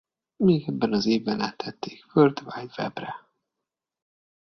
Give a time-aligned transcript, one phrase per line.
[0.35, 3.15] Még ebben az évben áttették World Wide Webre.